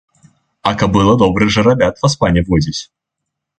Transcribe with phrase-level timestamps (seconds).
[0.69, 2.77] А кабыла добрых жарабят, васпане, водзіць.